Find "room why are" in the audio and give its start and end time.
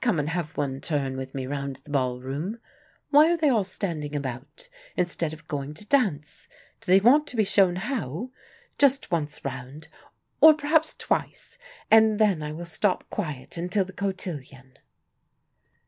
2.20-3.36